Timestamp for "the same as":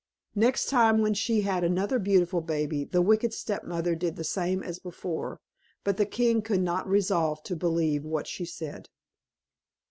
4.15-4.79